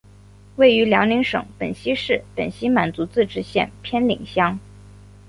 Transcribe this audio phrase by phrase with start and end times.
[0.55, 4.57] 位于辽宁省本溪市本溪满族自治县偏岭乡。